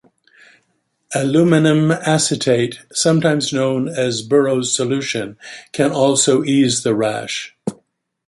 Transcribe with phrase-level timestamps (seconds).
[1.13, 5.37] Aluminium acetate, sometimes known as Burow's solution,
[5.73, 7.55] can also ease the rash.